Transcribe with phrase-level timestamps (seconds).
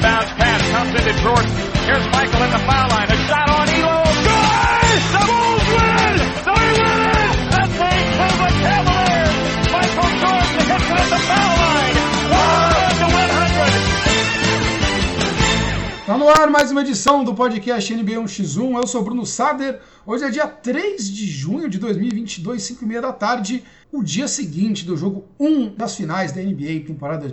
[0.00, 1.50] Inbounds pass comes into Jordan.
[1.84, 3.10] Here's Michael in the foul line.
[3.10, 3.49] A shot
[16.30, 18.76] ar mais uma edição do podcast NBA 1x1.
[18.76, 19.80] Eu sou Bruno Sader.
[20.06, 24.28] Hoje é dia 3 de junho de 2022, 5 e meia da tarde, o dia
[24.28, 27.28] seguinte do jogo 1 das finais da NBA temporada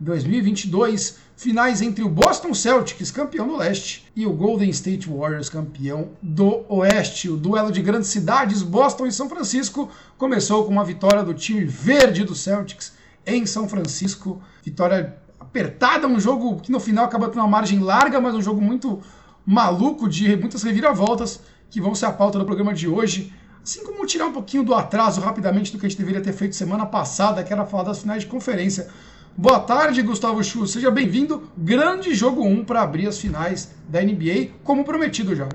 [0.00, 1.16] 2021-2022.
[1.36, 6.64] Finais entre o Boston Celtics, campeão do leste, e o Golden State Warriors, campeão do
[6.68, 7.28] oeste.
[7.28, 11.64] O duelo de grandes cidades, Boston e São Francisco, começou com uma vitória do time
[11.64, 12.92] verde do Celtics
[13.26, 14.40] em São Francisco.
[14.62, 15.16] Vitória
[15.48, 19.00] apertada, um jogo que no final acaba tendo uma margem larga, mas um jogo muito
[19.44, 21.40] maluco de muitas reviravoltas
[21.70, 23.32] que vão ser a pauta do programa de hoje.
[23.62, 26.54] Assim como tirar um pouquinho do atraso rapidamente do que a gente deveria ter feito
[26.54, 28.88] semana passada, que era falar das finais de conferência.
[29.36, 30.66] Boa tarde, Gustavo Chu.
[30.66, 31.50] Seja bem-vindo.
[31.56, 35.48] Grande jogo 1 para abrir as finais da NBA, como prometido já.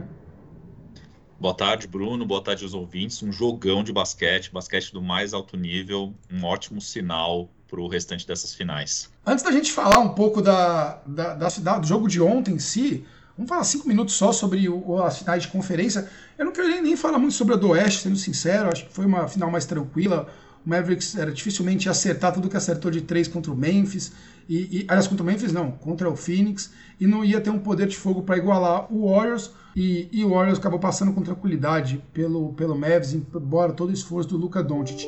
[1.44, 2.26] Boa tarde, Bruno.
[2.26, 3.22] Boa tarde aos ouvintes.
[3.22, 8.26] Um jogão de basquete, basquete do mais alto nível, um ótimo sinal para o restante
[8.26, 9.10] dessas finais.
[9.26, 13.06] Antes da gente falar um pouco da, da, da, do jogo de ontem em si,
[13.36, 16.08] Vamos falar cinco minutos só sobre o, as finais de conferência.
[16.38, 18.70] Eu não queria nem falar muito sobre a do Oeste, sendo sincero.
[18.72, 20.28] Acho que foi uma final mais tranquila.
[20.66, 24.14] O Mavericks era dificilmente acertar tudo que acertou de três contra o Memphis.
[24.48, 26.72] E, e, aliás, contra o Memphis não, contra o Phoenix.
[27.00, 29.52] E não ia ter um poder de fogo para igualar o Warriors.
[29.76, 34.30] E, e, o Warriors acabou passando com tranquilidade pelo, pelo Mavs, embora todo o esforço
[34.30, 35.06] do Luca Doncic.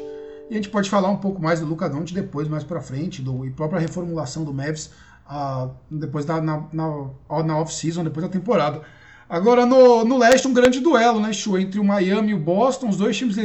[0.49, 3.21] E a gente pode falar um pouco mais do Luca Doncic depois, mais para frente,
[3.21, 4.91] do, e própria reformulação do Mavs
[5.29, 7.09] uh, depois da, na, na,
[7.43, 8.81] na off-season, depois da temporada.
[9.27, 11.57] Agora, no, no leste, um grande duelo, né, Chu?
[11.57, 12.89] Entre o Miami e o Boston.
[12.89, 13.35] Os dois times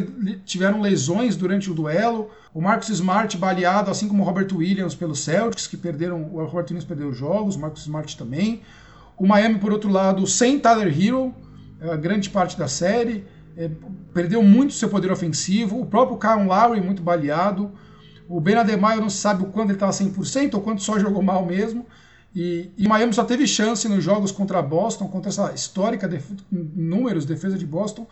[0.45, 2.31] tiveram lesões durante o duelo.
[2.53, 6.23] O Marcus Smart baleado, assim como o Robert Williams pelo Celtics, que perderam.
[6.35, 8.61] O Robert Williams perdeu jogos, o Marcus Smart também.
[9.17, 11.35] O Miami, por outro lado, sem Tyler Hero,
[11.81, 13.25] é, grande parte da série.
[13.57, 13.71] É,
[14.13, 15.81] perdeu muito seu poder ofensivo.
[15.81, 17.73] O próprio Kyle Lowry, muito baleado.
[18.29, 21.45] O Ben Adebayo não sabe o quanto ele estava 100% ou quanto só jogou mal
[21.45, 21.87] mesmo.
[22.35, 27.25] E, e Miami só teve chance nos jogos contra Boston, contra essa histórica def números,
[27.25, 28.07] defesa de Boston,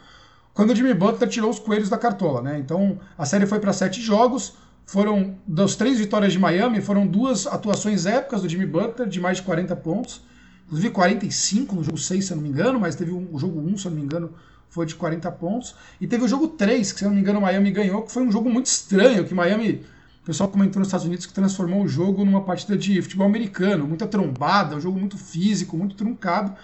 [0.53, 2.43] quando o Jimmy Butler tirou os coelhos da cartola.
[2.43, 2.59] Né?
[2.59, 4.55] Então a série foi para sete jogos.
[4.87, 9.37] Foram das três vitórias de Miami, foram duas atuações épicas do Jimmy Butler, de mais
[9.37, 10.23] de 40 pontos.
[10.67, 13.61] Inclusive 45 no jogo 6, se eu não me engano, mas teve um, o jogo
[13.61, 14.33] 1, se eu não me engano,
[14.69, 15.75] foi de 40 pontos.
[16.01, 18.23] E teve o jogo 3, que se eu não me engano, Miami ganhou, que foi
[18.23, 19.85] um jogo muito estranho, que Miami
[20.29, 24.07] pessoal comentou nos Estados Unidos que transformou o jogo numa partida de futebol americano, muita
[24.07, 26.55] trombada, um jogo muito físico, muito truncado,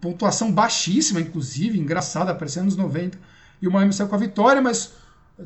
[0.00, 3.16] pontuação baixíssima, inclusive, engraçada, parecendo nos 90.
[3.62, 4.94] E o Miami saiu com a vitória, mas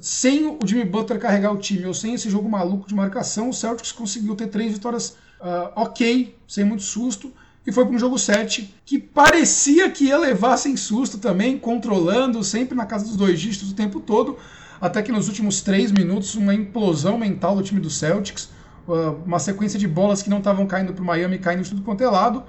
[0.01, 3.53] sem o Jimmy Butler carregar o time, ou sem esse jogo maluco de marcação, o
[3.53, 7.31] Celtics conseguiu ter três vitórias uh, ok, sem muito susto,
[7.67, 12.43] e foi para um jogo 7 que parecia que ia levar sem susto também, controlando,
[12.43, 14.39] sempre na casa dos dois dígitos o tempo todo,
[14.81, 18.51] até que nos últimos três minutos, uma implosão mental do time do Celtics,
[18.87, 21.83] uh, uma sequência de bolas que não estavam caindo para o Miami, caindo de tudo
[21.83, 22.45] quanto é lado,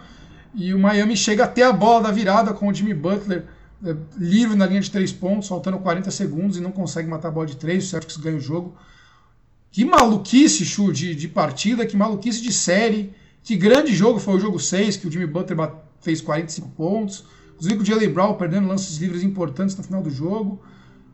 [0.53, 3.45] e o Miami chega até a bola da virada com o Jimmy Butler
[3.83, 7.31] uh, livre na linha de três pontos, faltando 40 segundos e não consegue matar a
[7.31, 8.75] bola de três, o Celtics ganha o jogo.
[9.71, 13.13] Que maluquice, Chu, de, de partida, que maluquice de série,
[13.43, 15.71] que grande jogo foi o jogo 6, que o Jimmy Butler
[16.01, 17.23] fez 45 pontos,
[17.53, 20.61] inclusive o Jalen Brown perdendo lances livres importantes no final do jogo.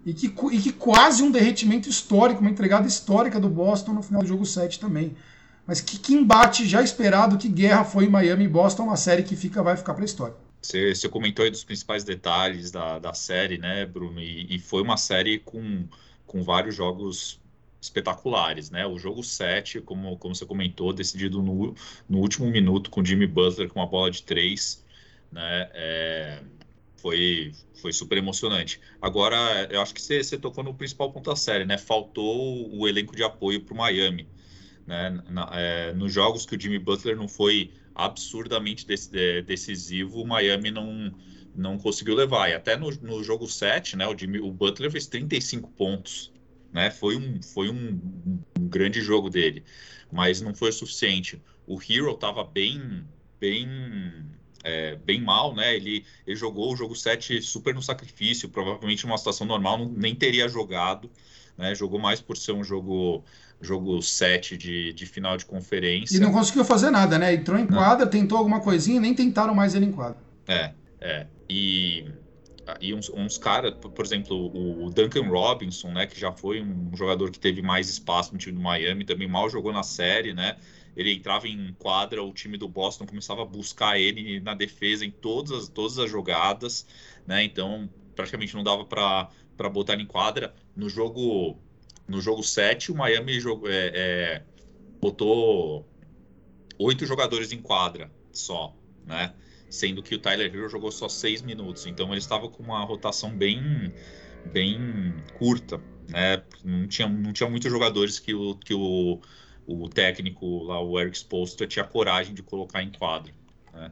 [0.05, 4.21] E que, e que quase um derretimento histórico, uma entregada histórica do Boston no final
[4.21, 5.15] do jogo 7 também.
[5.65, 9.35] Mas que, que embate já esperado, que guerra foi Miami e Boston, uma série que
[9.35, 10.35] fica, vai ficar para a história.
[10.61, 14.19] Você, você, comentou aí dos principais detalhes da, da série, né, Bruno?
[14.19, 15.85] E, e, foi uma série com,
[16.25, 17.39] com vários jogos
[17.81, 18.85] espetaculares, né?
[18.87, 21.75] O jogo 7, como, como você comentou, decidido no,
[22.07, 24.83] no último minuto com Jimmy Butler com uma bola de três,
[25.31, 25.69] né?
[25.73, 26.39] É,
[27.03, 28.79] foi, foi super emocionante.
[29.01, 31.77] Agora, eu acho que você, você tocou no principal ponto da série, né?
[31.77, 34.25] Faltou o elenco de apoio para o Miami.
[34.87, 35.21] Né?
[35.29, 40.71] Na, é, nos jogos que o Jimmy Butler não foi absurdamente é, decisivo, o Miami
[40.71, 41.13] não,
[41.53, 42.49] não conseguiu levar.
[42.49, 46.31] E até no, no jogo 7, né, o, Jimmy, o Butler fez 35 pontos.
[46.71, 46.89] Né?
[46.89, 47.99] Foi, um, foi um,
[48.57, 49.61] um grande jogo dele,
[50.09, 51.41] mas não foi o suficiente.
[51.67, 53.05] O Hero estava bem,
[53.41, 53.67] bem
[54.63, 55.75] é, bem mal, né?
[55.75, 60.15] Ele, ele jogou o jogo 7 super no sacrifício, provavelmente numa situação normal não, nem
[60.15, 61.09] teria jogado,
[61.57, 61.75] né?
[61.75, 63.23] Jogou mais por ser um jogo
[63.61, 66.17] jogo 7 de, de final de conferência.
[66.17, 67.33] E não conseguiu fazer nada, né?
[67.33, 68.11] Entrou em quadra, não.
[68.11, 70.17] tentou alguma coisinha nem tentaram mais ele em quadra.
[70.47, 71.27] É, é.
[71.49, 72.05] E,
[72.81, 74.51] e uns, uns caras, por exemplo,
[74.83, 78.57] o Duncan Robinson, né, que já foi um jogador que teve mais espaço no time
[78.57, 80.57] do Miami, também mal jogou na série, né?
[80.95, 85.11] Ele entrava em quadra, o time do Boston começava a buscar ele na defesa em
[85.11, 86.85] todas as, todas as jogadas,
[87.25, 87.43] né?
[87.43, 90.53] Então, praticamente não dava para botar ele em quadra.
[90.75, 91.57] No jogo
[92.07, 94.43] no jogo 7, o Miami jogou, é, é,
[94.99, 95.87] botou
[96.77, 98.75] oito jogadores em quadra só,
[99.05, 99.33] né?
[99.73, 101.87] sendo que o Tyler Hero jogou só seis minutos.
[101.87, 103.91] Então ele estava com uma rotação bem,
[104.51, 105.81] bem curta.
[106.07, 106.43] Né?
[106.63, 109.19] Não, tinha, não tinha muitos jogadores que o, que o,
[109.67, 113.33] o técnico lá, o Eric Spoelstra, tinha coragem de colocar em quadro.
[113.73, 113.91] Né?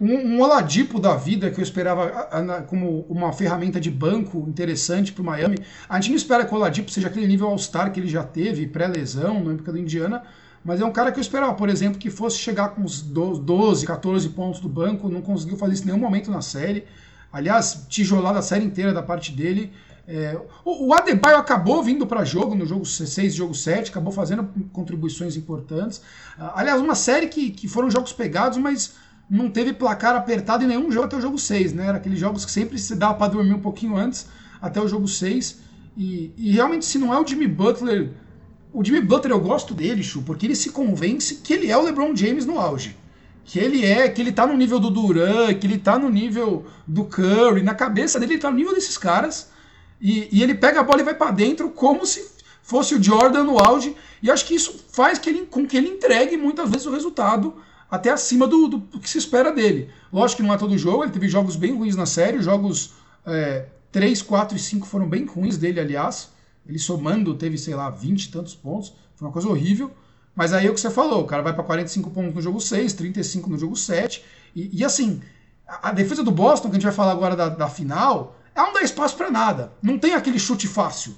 [0.00, 2.28] Um, um Oladipo da vida que eu esperava
[2.68, 5.58] como uma ferramenta de banco interessante para o Miami.
[5.88, 8.66] A gente não espera que o Oladipo seja aquele nível All-Star que ele já teve,
[8.66, 10.22] pré-lesão, na época do Indiana,
[10.62, 13.86] mas é um cara que eu esperava, por exemplo, que fosse chegar com uns 12,
[13.86, 16.84] 14 pontos do banco, não conseguiu fazer isso em nenhum momento na série.
[17.32, 19.72] Aliás, tijolada a série inteira da parte dele.
[20.06, 24.48] É, o, o Adebayo acabou vindo para jogo, no jogo 6 jogo 7, acabou fazendo
[24.72, 26.00] contribuições importantes.
[26.54, 28.94] Aliás, uma série que, que foram jogos pegados, mas
[29.28, 31.86] não teve placar apertado em nenhum jogo até o jogo 6, né?
[31.86, 34.26] Era aqueles jogos que sempre se dava para dormir um pouquinho antes,
[34.62, 35.60] até o jogo 6.
[35.96, 38.12] E, e realmente, se não é o Jimmy Butler
[38.76, 41.82] o Jimmy Butler eu gosto dele, Chu, porque ele se convence que ele é o
[41.82, 42.94] LeBron James no auge.
[43.42, 46.66] Que ele é, que ele tá no nível do Duran, que ele tá no nível
[46.86, 49.50] do Curry, na cabeça dele ele tá no nível desses caras.
[50.00, 52.24] E, e ele pega a bola e vai para dentro como se
[52.62, 53.96] fosse o Jordan no auge.
[54.22, 57.54] E acho que isso faz que ele, com que ele entregue muitas vezes o resultado
[57.90, 59.90] até acima do, do, que se espera dele.
[60.12, 62.94] Lógico que não é todo jogo, ele teve jogos bem ruins na série, jogos
[63.24, 66.30] é, 3, 4 e 5 foram bem ruins dele, aliás.
[66.66, 68.92] Ele somando teve, sei lá, 20 e tantos pontos.
[69.14, 69.90] Foi uma coisa horrível.
[70.34, 72.60] Mas aí é o que você falou, o cara vai para 45 pontos no jogo
[72.60, 74.22] 6, 35 no jogo 7.
[74.54, 75.22] E, e, assim,
[75.66, 78.72] a, defesa do Boston, que a gente vai falar agora da, da final, ela não
[78.72, 79.72] dá espaço para nada.
[79.82, 81.14] Não tem aquele chute fácil.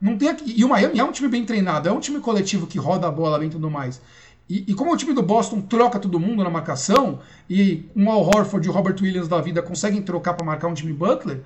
[0.00, 2.66] Não tem aqui, e o Miami é um time bem treinado, é um time coletivo
[2.66, 4.00] que roda a bola bem e tudo mais.
[4.48, 7.20] E, e, como o time do Boston troca todo mundo na marcação,
[7.50, 10.74] e um Al Horford e o Robert Williams da vida conseguem trocar para marcar um
[10.74, 11.42] time Butler,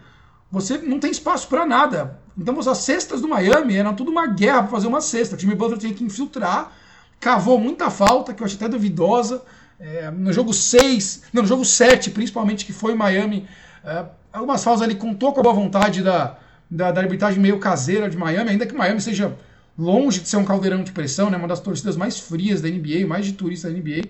[0.51, 2.21] você não tem espaço para nada.
[2.39, 5.35] Então as cestas do Miami eram tudo uma guerra para fazer uma cesta.
[5.35, 6.71] O time Butler tinha que infiltrar,
[7.19, 9.43] cavou muita falta, que eu achei até duvidosa.
[9.81, 13.49] É, no jogo 6, não, no jogo 7, principalmente, que foi Miami,
[13.83, 16.39] é, algumas faltas ali contou com a boa vontade da,
[16.71, 19.37] da, da, arbitragem meio caseira de Miami, ainda que Miami seja
[19.79, 23.07] longe de ser um caldeirão de pressão, né, uma das torcidas mais frias da NBA,
[23.07, 24.09] mais de turistas da NBA.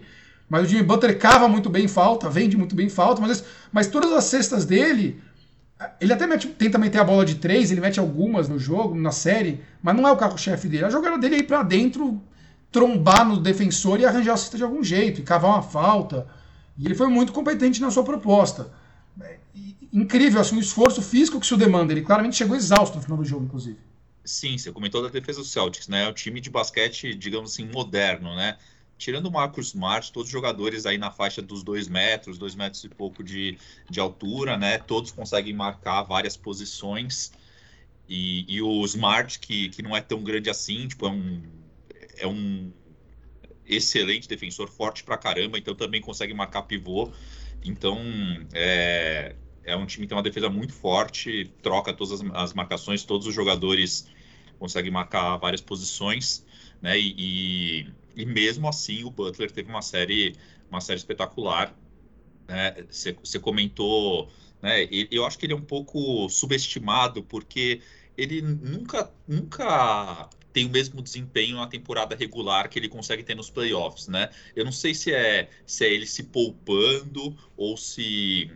[0.49, 4.13] Mas o Jimmy Butler cava muito bem falta, vende muito bem falta, mas, mas todas
[4.13, 5.21] as cestas dele
[6.01, 9.11] ele até mete, tenta meter a bola de três, ele mete algumas no jogo, na
[9.11, 10.85] série, mas não é o carro-chefe dele.
[10.85, 12.21] A jogada dele é ir pra dentro,
[12.71, 16.27] trombar no defensor e arranjar a cesta de algum jeito, e cavar uma falta.
[16.79, 18.71] E ele foi muito competente na sua proposta.
[19.93, 21.93] Incrível, assim, o esforço físico que isso demanda.
[21.93, 23.79] Ele claramente chegou exausto no final do jogo, inclusive.
[24.25, 26.05] Sim, você comentou da defesa do Celtics, né?
[26.05, 28.56] É um time de basquete, digamos assim, moderno, né?
[29.03, 32.85] tirando o Marcus Smart, todos os jogadores aí na faixa dos dois metros, dois metros
[32.85, 33.59] e pouco de,
[33.91, 34.79] de altura, né?
[34.79, 37.33] Todos conseguem marcar várias posições.
[38.09, 41.43] E, e o Smart, que, que não é tão grande assim, tipo, é um,
[42.19, 42.73] é um
[43.67, 47.11] excelente defensor, forte pra caramba, então também consegue marcar pivô.
[47.65, 47.99] Então,
[48.53, 53.05] é, é um time que tem uma defesa muito forte, troca todas as, as marcações,
[53.05, 54.09] todos os jogadores
[54.59, 56.44] conseguem marcar várias posições,
[56.81, 56.99] né?
[56.99, 60.34] E, e e mesmo assim o Butler teve uma série,
[60.70, 61.75] uma série espetacular.
[62.46, 62.84] Né?
[62.89, 64.89] Você, você comentou, né?
[65.10, 67.81] Eu acho que ele é um pouco subestimado porque
[68.17, 73.48] ele nunca, nunca tem o mesmo desempenho na temporada regular que ele consegue ter nos
[73.48, 74.29] playoffs, né?
[74.55, 78.51] Eu não sei se é, se é ele se poupando ou se,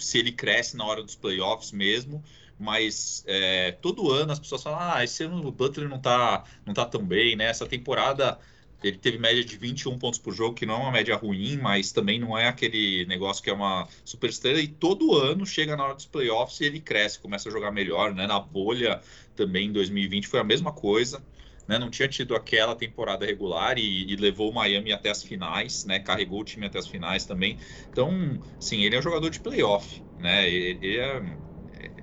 [0.00, 2.22] se ele cresce na hora dos playoffs mesmo,
[2.58, 6.74] mas é, todo ano as pessoas falam, ah, esse ano o Butler não tá, não
[6.74, 7.44] tá tão bem, né?
[7.46, 8.38] Essa temporada
[8.82, 11.92] ele teve média de 21 pontos por jogo, que não é uma média ruim, mas
[11.92, 14.60] também não é aquele negócio que é uma super estrela.
[14.60, 18.14] E todo ano chega na hora dos playoffs e ele cresce, começa a jogar melhor.
[18.14, 18.26] Né?
[18.26, 19.00] Na bolha
[19.36, 21.22] também em 2020 foi a mesma coisa.
[21.70, 21.78] Né?
[21.78, 26.00] Não tinha tido aquela temporada regular e, e, levou o Miami até as finais, né?
[26.00, 27.58] carregou o time até as finais também.
[27.88, 30.02] Então, sim, ele é um jogador de playoff.
[30.18, 30.50] Né?
[30.50, 31.22] Ele é,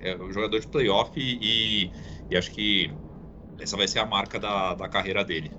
[0.00, 1.92] é um jogador de playoff e,
[2.30, 2.90] e acho que
[3.60, 5.52] essa vai ser a marca da, da carreira dele.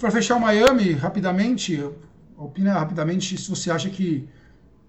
[0.00, 1.80] Para fechar o Miami, rapidamente,
[2.36, 4.28] opina rapidamente se você acha que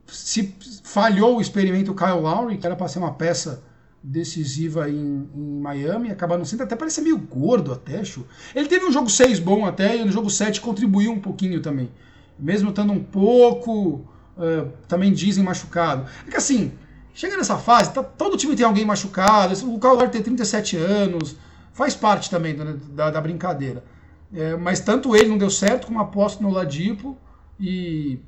[0.07, 3.63] se falhou o experimento Kyle Lowry, que era para ser uma peça
[4.07, 8.25] decisiva em, em Miami, acaba não sendo, até parece meio gordo até, chu.
[8.53, 11.89] Ele teve um jogo 6 bom até, e no jogo 7 contribuiu um pouquinho também.
[12.37, 14.05] Mesmo estando um pouco
[14.37, 16.07] uh, também dizem machucado.
[16.27, 16.73] É que assim,
[17.15, 21.35] chega nessa fase, tá, todo time tem alguém machucado, o Kawhi tem 37 anos,
[21.73, 23.83] faz parte também da, da, da brincadeira.
[24.31, 27.17] É, mas tanto ele não deu certo, como aposto no Ladipo,
[27.59, 28.19] e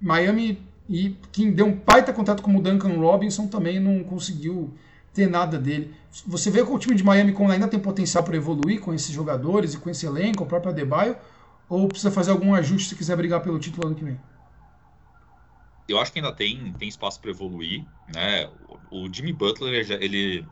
[0.00, 4.72] Miami, e quem deu um baita contato como o Duncan Robinson também não conseguiu
[5.12, 5.94] ter nada dele.
[6.26, 9.74] Você vê que o time de Miami ainda tem potencial para evoluir com esses jogadores
[9.74, 11.16] e com esse elenco, o próprio Adebayo,
[11.68, 14.18] ou precisa fazer algum ajuste se quiser brigar pelo título ano que vem?
[15.88, 17.84] Eu acho que ainda tem, tem espaço para evoluir,
[18.14, 18.48] né?
[18.90, 20.46] O Jimmy Butler, ele, ele,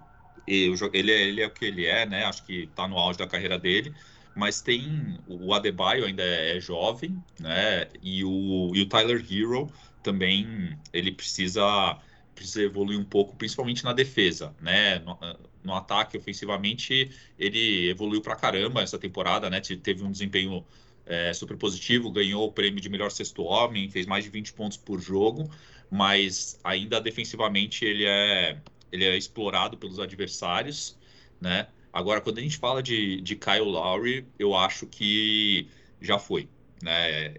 [0.92, 2.25] ele, é, ele é o que ele é, né?
[2.25, 3.94] Acho que está no auge da carreira dele,
[4.34, 7.86] mas tem o Adebayo ainda é, é jovem, né?
[8.02, 9.70] E o, e o Tyler Hero
[10.02, 11.98] também ele precisa
[12.37, 15.00] precisa evoluir um pouco, principalmente na defesa, né?
[15.00, 15.19] No,
[15.64, 19.61] no ataque, ofensivamente, ele evoluiu pra caramba essa temporada, né?
[19.61, 20.64] Teve um desempenho
[21.05, 24.76] é, super positivo, ganhou o prêmio de melhor sexto homem, fez mais de 20 pontos
[24.76, 25.50] por jogo,
[25.90, 28.61] mas ainda defensivamente ele é,
[28.93, 30.97] ele é explorado pelos adversários,
[31.40, 31.69] né?
[31.93, 35.69] Agora, quando a gente fala de, de Kyle Lowry, eu acho que
[36.00, 36.49] já foi.
[36.83, 37.30] Né?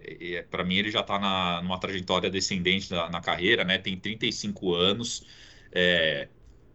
[0.50, 3.78] Para mim, ele já está numa trajetória descendente na, na, carreira, né?
[3.78, 5.24] tem 35 anos.
[5.72, 6.28] É,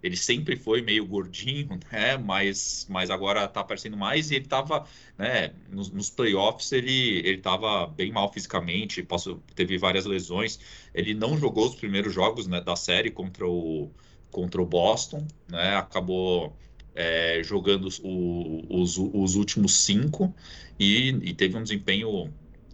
[0.03, 2.17] ele sempre foi meio gordinho, né?
[2.17, 4.85] Mas, mas agora está aparecendo mais e ele estava,
[5.17, 5.53] né?
[5.69, 10.59] Nos, nos, playoffs ele estava bem mal fisicamente, passou, teve várias lesões.
[10.93, 13.89] Ele não jogou os primeiros jogos né, da série contra o
[14.29, 15.75] contra o Boston, né?
[15.77, 16.57] Acabou
[16.95, 20.33] é, jogando o, os, os últimos cinco
[20.79, 22.33] e, e teve um desempenho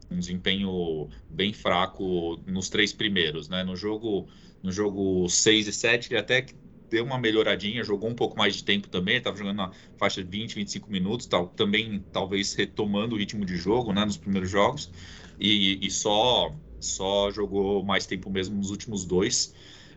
[0.09, 3.63] um desempenho bem fraco nos três primeiros, né?
[3.63, 4.29] No jogo
[4.61, 6.45] no jogo 6 e 7 ele até
[6.89, 10.29] deu uma melhoradinha, jogou um pouco mais de tempo também, estava jogando na faixa de
[10.29, 14.91] 20, 25 minutos, tal, também talvez retomando o ritmo de jogo, né, nos primeiros jogos,
[15.37, 19.53] e, e só só jogou mais tempo mesmo nos últimos dois,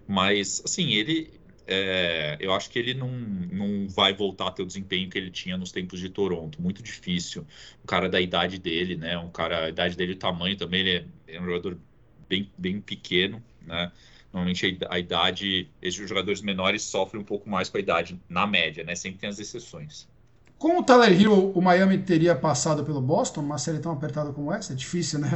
[0.06, 4.66] mas assim, ele é, eu acho que ele não, não vai voltar a ter o
[4.66, 6.60] desempenho que ele tinha nos tempos de Toronto.
[6.60, 7.46] Muito difícil.
[7.82, 9.16] Um cara da idade dele, né?
[9.18, 11.78] Um cara, a idade dele, o tamanho também, ele é, é um jogador
[12.28, 13.92] bem, bem pequeno, né?
[14.32, 18.82] Normalmente a, idade, esses jogadores menores sofrem um pouco mais com a idade, na média,
[18.82, 18.94] né?
[18.94, 20.08] Sempre tem as exceções.
[20.58, 24.52] Com o Tyler Hero, o Miami teria passado pelo Boston, uma série tão apertada como
[24.52, 24.72] essa?
[24.72, 25.30] É difícil, né?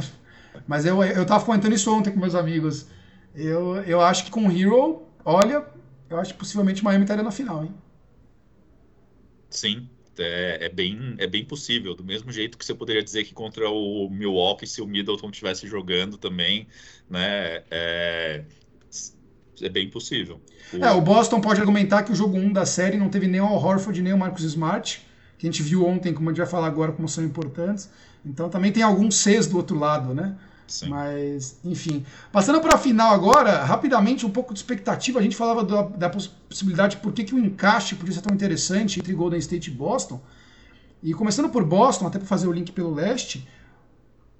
[0.65, 2.87] Mas eu, eu tava comentando isso ontem com meus amigos.
[3.35, 5.63] Eu, eu acho que com o Hero, olha,
[6.09, 7.73] eu acho que possivelmente Miami estaria na final, hein?
[9.49, 11.95] Sim, é, é, bem, é bem possível.
[11.95, 15.67] Do mesmo jeito que você poderia dizer que contra o Milwaukee, se o Middleton estivesse
[15.67, 16.67] jogando também,
[17.09, 17.63] né?
[17.71, 18.43] É,
[19.61, 20.39] é bem possível.
[20.73, 20.83] O...
[20.83, 23.45] É, o Boston pode argumentar que o jogo 1 da série não teve nem o
[23.45, 25.05] Al Horford nem o Marcus Smart,
[25.37, 27.89] que a gente viu ontem, como a gente vai falar agora, como são importantes.
[28.25, 30.35] Então também tem alguns Cs do outro lado, né?
[30.67, 30.89] Sim.
[30.89, 32.05] Mas, enfim.
[32.31, 35.19] Passando para a final agora, rapidamente, um pouco de expectativa.
[35.19, 38.35] A gente falava da, da possibilidade de por que, que o encaixe podia ser tão
[38.35, 40.19] interessante entre Golden State e Boston.
[41.01, 43.47] E começando por Boston, até para fazer o link pelo leste,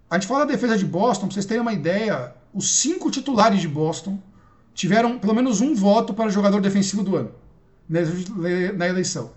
[0.09, 3.61] a gente fala da defesa de Boston, para vocês terem uma ideia, os cinco titulares
[3.61, 4.19] de Boston
[4.73, 7.31] tiveram pelo menos um voto para jogador defensivo do ano
[8.75, 9.31] na eleição.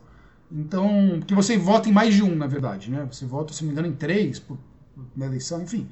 [0.50, 3.06] Então, que você vota em mais de um, na verdade, né?
[3.10, 4.58] Você vota, se não me engano, em três por,
[5.14, 5.88] na eleição, enfim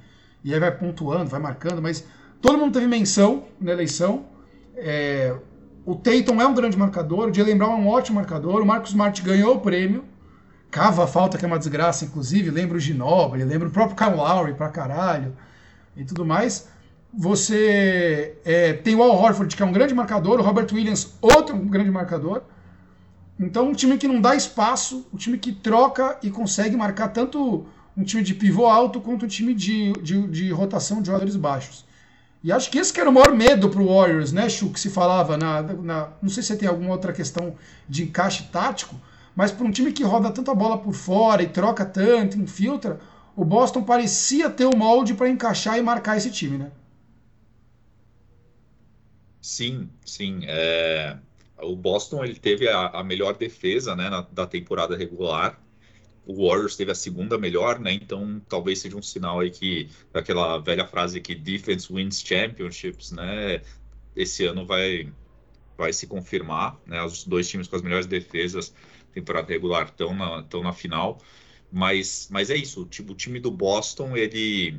[0.48, 2.06] e aí vai pontuando, vai marcando, mas
[2.40, 4.24] todo mundo teve menção na eleição.
[4.76, 5.36] É,
[5.84, 8.88] o Tatum é um grande marcador, o Jalen Brown é um ótimo marcador, o Marcos
[8.88, 10.06] Smart ganhou o prêmio,
[10.70, 14.16] cava a falta, que é uma desgraça, inclusive, lembra o Ginobre, lembra o próprio Kyle
[14.16, 15.36] Lowry pra caralho
[15.94, 16.66] e tudo mais.
[17.12, 21.58] Você é, tem o Al Horford, que é um grande marcador, o Robert Williams, outro
[21.58, 22.40] grande marcador.
[23.38, 27.66] Então, um time que não dá espaço, um time que troca e consegue marcar tanto
[27.98, 31.84] um time de pivô alto contra um time de, de, de rotação de jogadores baixos.
[32.44, 34.78] E acho que esse que era o maior medo para o Warriors, né, Chu, que
[34.78, 37.56] se falava na, na, Não sei se tem alguma outra questão
[37.88, 38.94] de encaixe tático,
[39.34, 43.00] mas para um time que roda tanta bola por fora e troca tanto, infiltra,
[43.34, 46.70] o Boston parecia ter o molde para encaixar e marcar esse time, né?
[49.42, 50.42] Sim, sim.
[50.44, 51.16] É...
[51.60, 55.58] O Boston ele teve a, a melhor defesa né, na, da temporada regular
[56.28, 57.90] o Warriors teve a segunda melhor, né?
[57.94, 63.62] Então talvez seja um sinal aí que aquela velha frase que defense wins championships, né?
[64.14, 65.10] Esse ano vai
[65.76, 67.02] vai se confirmar, né?
[67.02, 68.74] Os dois times com as melhores defesas
[69.14, 71.18] temporada regular estão na estão na final,
[71.72, 72.84] mas mas é isso.
[72.84, 74.78] Tipo, o time do Boston ele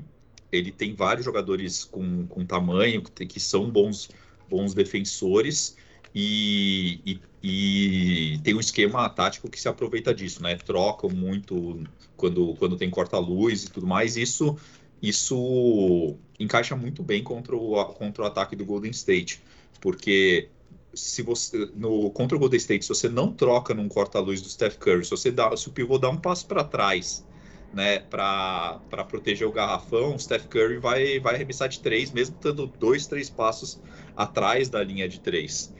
[0.51, 4.09] ele tem vários jogadores com, com tamanho que, que são bons
[4.47, 5.75] bons defensores
[6.13, 10.55] e, e, e, tem um esquema tático que se aproveita disso, né?
[10.55, 11.83] Trocam muito
[12.17, 14.17] quando, quando tem corta-luz e tudo mais.
[14.17, 14.57] Isso
[15.01, 19.41] isso encaixa muito bem contra o, contra o ataque do Golden State,
[19.79, 20.49] porque
[20.93, 24.77] se você no contra o Golden State, se você não troca num corta-luz do Steph
[24.77, 27.25] Curry, se você dá, se o pivô dá um passo para trás,
[27.73, 32.67] né, para proteger o garrafão, o Steph Curry vai vai arremessar de três, mesmo estando
[32.67, 33.79] dois, três passos
[34.17, 35.73] atrás da linha de três,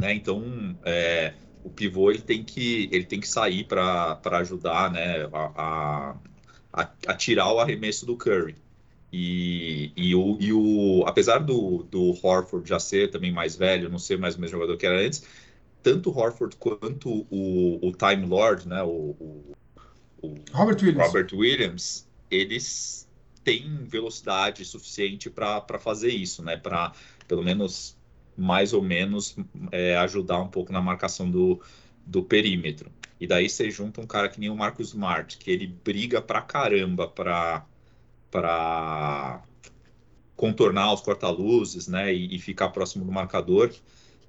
[0.00, 0.14] né?
[0.14, 6.16] Então, é, o pivô ele tem que ele tem que sair para ajudar, né, a,
[6.72, 8.56] a, a tirar o arremesso do Curry.
[9.12, 13.98] E, e, o, e o, apesar do, do Horford já ser também mais velho, não
[13.98, 15.24] ser mais o mesmo jogador que era antes,
[15.82, 19.52] tanto o Horford quanto o, o Time Lord, né, o, o,
[20.22, 21.06] o Robert, Williams.
[21.06, 23.08] Robert Williams, eles
[23.42, 26.92] têm velocidade suficiente para fazer isso, né, para
[27.26, 27.96] pelo menos
[28.40, 29.36] mais ou menos
[29.70, 31.60] é, ajudar um pouco na marcação do,
[32.06, 32.90] do perímetro.
[33.20, 36.40] E daí você junta um cara que nem o Marcos Smart, que ele briga pra
[36.40, 37.66] caramba para
[38.30, 39.42] para
[40.36, 43.74] contornar os corta-luzes, né, e, e, ficar próximo do marcador,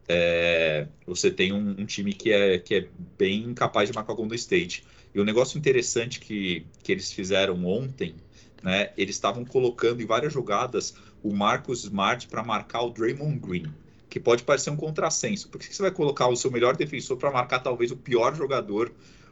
[0.09, 2.87] é, você tem um, um, time que é, que é
[3.17, 4.83] bem capaz de marcar o Golden State.
[5.13, 8.15] E o um negócio interessante que, que eles fizeram ontem,
[8.63, 13.71] né, eles estavam colocando em várias jogadas o Marcus Smart para marcar o Draymond Green,
[14.11, 15.47] que pode parecer um contrassenso.
[15.47, 18.91] Por que você vai colocar o seu melhor defensor para marcar talvez o pior jogador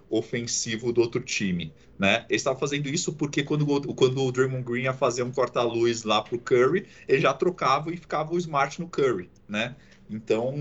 [0.09, 2.25] ofensivo do outro time, né?
[2.29, 6.21] Ele estava fazendo isso porque quando, quando o Draymond Green ia fazer um corta-luz lá
[6.21, 9.75] pro Curry, ele já trocava e ficava o Smart no Curry, né?
[10.09, 10.55] Então,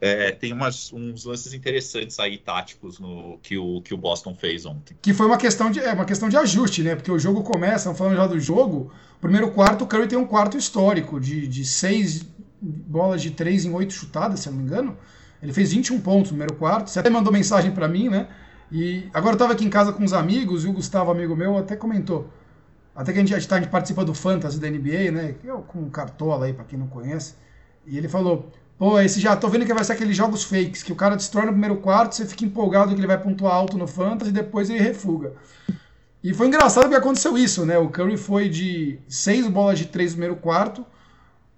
[0.00, 4.66] é, tem umas, uns lances interessantes aí táticos no que o, que o Boston fez
[4.66, 4.96] ontem.
[5.00, 6.96] Que foi uma questão de, é, uma questão de ajuste, né?
[6.96, 10.58] Porque o jogo começa, falando já do jogo, primeiro quarto, o Curry tem um quarto
[10.58, 12.26] histórico de, de seis
[12.66, 14.96] bolas de três em oito chutadas, se eu não me engano.
[15.42, 16.90] Ele fez 21 pontos no primeiro quarto.
[16.90, 18.28] Você até mandou mensagem para mim, né?
[18.70, 21.56] E agora eu estava aqui em casa com uns amigos e o Gustavo, amigo meu,
[21.56, 22.28] até comentou.
[22.94, 25.34] Até que a gente, a gente participa do Fantasy da NBA, né?
[25.44, 27.34] Eu com um cartola aí, para quem não conhece.
[27.86, 30.92] E ele falou: pô, esse já tô vendo que vai ser aqueles jogos fakes, que
[30.92, 33.86] o cara destrói no primeiro quarto, você fica empolgado que ele vai pontuar alto no
[33.86, 35.34] Fantasy e depois ele refuga.
[36.24, 37.78] E foi engraçado que aconteceu isso, né?
[37.78, 40.84] O Curry foi de seis bolas de três no primeiro quarto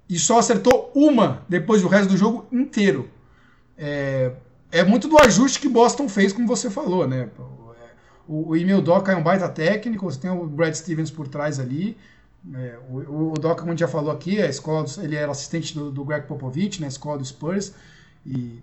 [0.09, 3.11] e só acertou uma depois do resto do jogo inteiro.
[3.77, 4.33] É,
[4.73, 7.29] é muito do ajuste que Boston fez, como você falou, né?
[8.27, 11.61] O, o Emil Doca é um baita técnico, você tem o Brad Stevens por trás
[11.61, 11.97] ali.
[12.55, 15.31] É, o, o Doca, como a gente já falou aqui, a escola do, ele era
[15.31, 17.73] assistente do, do Greg Popovich, na né, escola do Spurs,
[18.25, 18.63] e,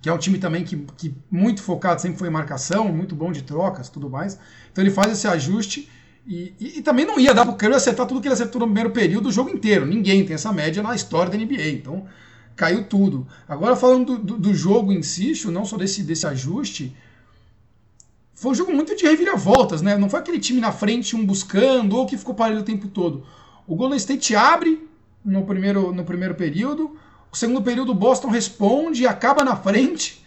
[0.00, 3.30] que é um time também que, que muito focado sempre foi em marcação, muito bom
[3.30, 4.38] de trocas tudo mais.
[4.72, 5.90] Então ele faz esse ajuste
[6.26, 8.60] e, e, e também não ia dar para o Curry acertar tudo que ele acertou
[8.60, 9.86] no primeiro período do jogo inteiro.
[9.86, 11.68] Ninguém tem essa média na história da NBA.
[11.68, 12.06] Então
[12.56, 13.26] caiu tudo.
[13.48, 16.94] Agora, falando do, do, do jogo em si, não só desse, desse ajuste,
[18.34, 19.96] foi um jogo muito de reviravoltas, né?
[19.96, 23.24] Não foi aquele time na frente, um buscando, ou que ficou parado o tempo todo.
[23.66, 24.88] O Golden State abre
[25.24, 26.96] no primeiro, no primeiro período,
[27.32, 30.24] o segundo período o Boston responde e acaba na frente.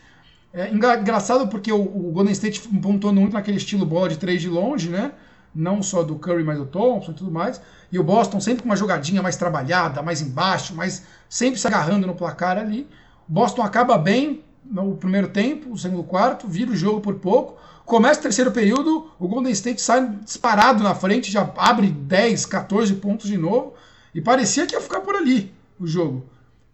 [0.53, 4.47] É engraçado porque o, o Golden State pontuando muito naquele estilo bola de três de
[4.47, 5.11] longe, né?
[5.53, 7.61] Não só do Curry, mas do Thompson e tudo mais.
[7.91, 12.07] E o Boston sempre com uma jogadinha mais trabalhada, mais embaixo, mais sempre se agarrando
[12.07, 12.87] no placar ali.
[13.29, 17.57] O Boston acaba bem no primeiro tempo, o segundo quarto, vira o jogo por pouco.
[17.85, 22.95] Começa o terceiro período, o Golden State sai disparado na frente, já abre 10, 14
[22.95, 23.73] pontos de novo.
[24.15, 26.25] E parecia que ia ficar por ali o jogo.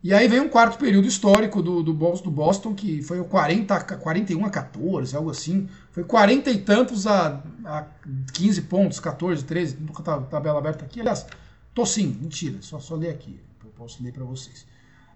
[0.01, 3.97] E aí vem um quarto período histórico do, do, do Boston, que foi o 40,
[3.97, 5.67] 41 a 14, algo assim.
[5.91, 7.85] Foi 40 e tantos a, a
[8.33, 11.01] 15 pontos, 14, 13, nunca tá tabela aberta aqui.
[11.01, 11.25] Aliás,
[11.73, 14.65] tô sim, mentira, só, só ler aqui, eu posso ler para vocês.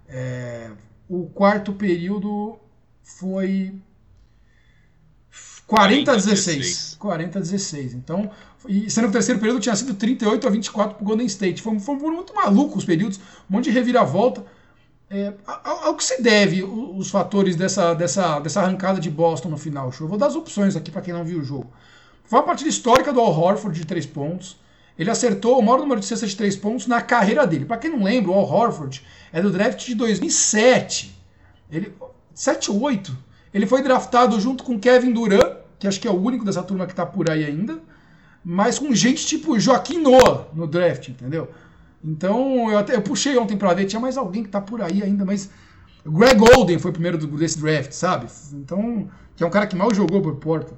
[0.05, 0.69] É,
[1.07, 2.59] o quarto período
[3.01, 3.73] foi
[5.65, 6.97] 40 a 16.
[6.99, 7.93] 40 a 16.
[7.93, 8.29] Então,
[8.67, 11.61] e sendo que o terceiro período tinha sido 38 a 24 para o Golden State.
[11.61, 13.17] Foi, foi muito maluco os períodos,
[13.49, 14.45] um monte de reviravolta.
[15.15, 19.57] É, ao, ao, que se deve os, fatores dessa, dessa, dessa arrancada de Boston no
[19.57, 19.91] final?
[19.91, 20.07] Show?
[20.07, 21.71] Vou dar as opções aqui para quem não viu o jogo.
[22.25, 24.57] Foi uma partida histórica do Al Horford de 3 pontos.
[24.97, 27.63] Ele acertou o maior número de cestas de 3 pontos na carreira dele.
[27.63, 31.15] Para quem não lembra, o Al Horford é do draft de 2007.
[31.71, 31.93] Ele,
[32.33, 33.15] 7 ou 8.
[33.53, 36.87] Ele foi draftado junto com Kevin Durant, que acho que é o único dessa turma
[36.87, 37.77] que está por aí ainda,
[38.43, 41.51] mas com gente tipo Joaquim Noah no draft, entendeu?
[42.03, 45.01] Então, eu até eu puxei ontem para ver, tinha mais alguém que tá por aí
[45.01, 45.49] ainda, mas
[46.05, 48.27] Greg Golden foi o primeiro desse draft, sabe?
[48.53, 50.77] Então, que é um cara que mal jogou por Porto.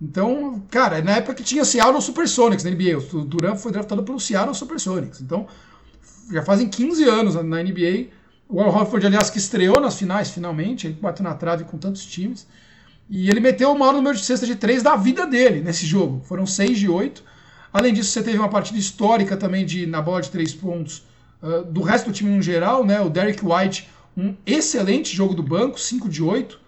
[0.00, 4.20] Então, cara, na época que tinha Seattle Supersonics na NBA, o Durant foi draftado pelo
[4.20, 5.20] Seattle Supersonics.
[5.20, 5.46] Então,
[6.30, 8.08] já fazem 15 anos na NBA.
[8.48, 12.06] O Al Horford, aliás, que estreou nas finais, finalmente, ele bateu na trave com tantos
[12.06, 12.46] times.
[13.10, 16.22] E ele meteu o maior número de cestas de três da vida dele nesse jogo.
[16.24, 17.24] Foram 6 de 8.
[17.78, 21.04] Além disso, você teve uma partida histórica também de na bola de três pontos
[21.40, 23.00] uh, do resto do time no geral, né?
[23.00, 26.58] O Derek White, um excelente jogo do banco, 5 de 8,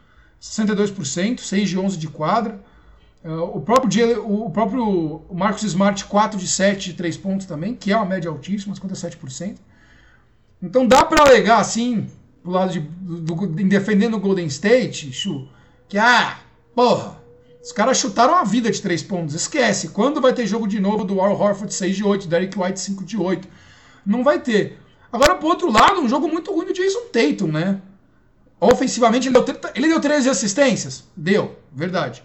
[0.40, 2.60] 62%, 6 de 11 de quadra.
[3.24, 7.90] Uh, o próprio, o próprio Marcos Smart, 4 de 7 de 3 pontos também, que
[7.90, 9.56] é uma média altíssima, 57%.
[10.62, 12.06] Então dá para alegar, assim,
[12.40, 15.48] pro lado de do, do, defendendo o Golden State, Chu,
[15.88, 16.38] que, ah,
[16.72, 17.19] porra,
[17.62, 19.34] os caras chutaram a vida de 3 pontos.
[19.34, 19.88] Esquece.
[19.88, 23.04] Quando vai ter jogo de novo do Al Horford 6 de 8, Derek White 5
[23.04, 23.46] de 8?
[24.04, 24.78] Não vai ter.
[25.12, 27.80] Agora, pro outro lado, um jogo muito ruim do Jason Tatum, né?
[28.58, 31.04] Ofensivamente, ele deu, ele deu 13 assistências?
[31.16, 32.22] Deu, verdade.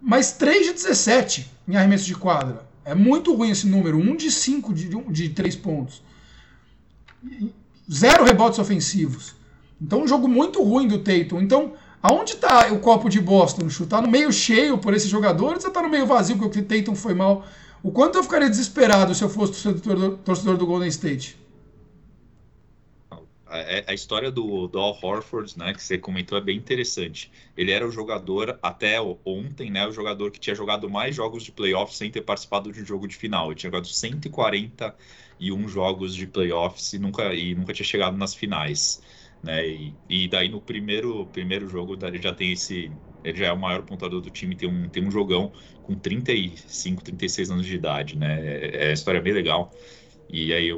[0.00, 2.66] Mas 3 de 17 em arremesso de quadra.
[2.84, 3.96] É muito ruim esse número.
[3.96, 6.02] 1 de 5 de, de 3 pontos.
[7.90, 9.34] Zero rebotes ofensivos.
[9.80, 11.40] Então, um jogo muito ruim do Tatum.
[11.40, 13.66] Então, aonde está o copo de Boston?
[13.66, 16.94] Está no meio cheio por esses jogadores ou está no meio vazio porque o Tatum
[16.94, 17.46] foi mal?
[17.82, 21.38] O quanto eu ficaria desesperado se eu fosse torcedor, torcedor do Golden State?
[23.54, 27.30] a, a, história do, do Horford, né, que você comentou, é bem interessante.
[27.56, 31.52] Ele era o jogador, até ontem, né, o jogador que tinha jogado mais jogos de
[31.52, 33.46] playoffs sem ter participado de um jogo de final.
[33.46, 39.00] Ele tinha jogado 141 jogos de playoffs e nunca, e nunca tinha chegado nas finais.
[39.44, 39.68] Né?
[39.68, 42.90] E, e daí no primeiro, primeiro jogo ele já tem esse.
[43.22, 45.52] Ele já é o maior pontuador do time, tem um, tem um jogão
[45.82, 48.40] com 35, 36 anos de idade, né?
[48.42, 49.72] É, é história bem legal.
[50.28, 50.70] E aí,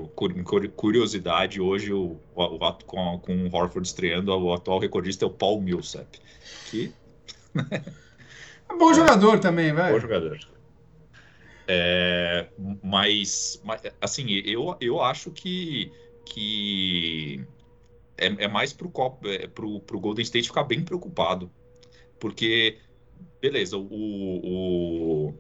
[0.75, 5.31] curiosidade, hoje o, o, o com, com o Horford estreando, o atual recordista é o
[5.31, 6.19] Paul Millsap.
[6.71, 6.93] Que.
[8.69, 9.95] é bom jogador também, velho.
[9.95, 10.39] Bom jogador.
[11.69, 12.47] É,
[12.83, 15.91] mas, mas, assim, eu, eu acho que,
[16.25, 17.45] que
[18.19, 18.93] é, é mais pro,
[19.25, 21.51] é, pro, pro Golden State ficar bem preocupado.
[22.19, 22.79] Porque,
[23.41, 25.35] beleza, o, o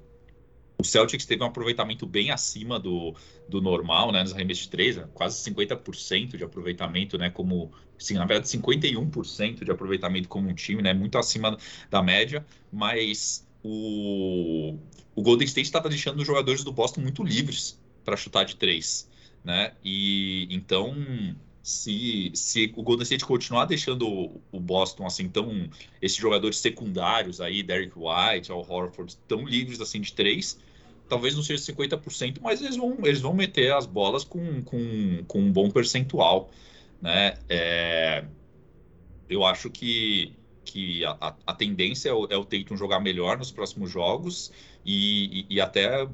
[0.79, 3.15] o Celtics teve um aproveitamento bem acima do,
[3.49, 8.15] do normal, né, nos arremessos de 3, né, quase 50% de aproveitamento, né, como, sim,
[8.15, 11.57] na verdade 51% de aproveitamento como um time, né, muito acima
[11.91, 14.77] da média, mas o,
[15.15, 19.11] o Golden State estava deixando os jogadores do Boston muito livres para chutar de 3,
[19.43, 20.95] né, e então
[21.67, 24.09] se, se o Golden State continuar deixando
[24.53, 25.69] o, Boston assim tão
[26.01, 30.61] esses jogadores secundários aí, Derek White, Al Horford, tão livres assim de três,
[31.09, 35.41] talvez não seja 50%, mas eles vão, eles vão meter as bolas com, com, com
[35.41, 36.53] um bom percentual,
[37.03, 37.37] né?
[37.49, 38.25] É,
[39.29, 43.51] eu acho que, que a, a tendência é o, é o Tatum jogar melhor nos
[43.51, 44.53] próximos jogos
[44.85, 46.09] e, e, e até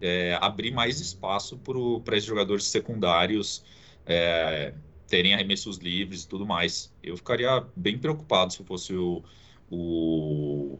[0.00, 1.60] é, abrir mais espaço
[2.02, 3.62] para esses jogadores secundários
[4.06, 4.74] é,
[5.06, 6.92] terem arremessos livres e tudo mais.
[7.02, 9.22] Eu ficaria bem preocupado se fosse o,
[9.70, 10.78] o,